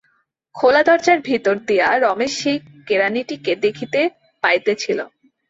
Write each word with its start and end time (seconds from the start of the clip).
খোলা 0.55 0.81
দরজার 0.83 1.19
ভিতর 1.21 1.55
দিয়া 1.67 1.87
রমেশ 1.97 2.33
সেই 2.41 2.57
কেরানিটিকে 2.87 3.53
দেখিতে 3.65 3.99
পাইতেছিল। 4.43 4.99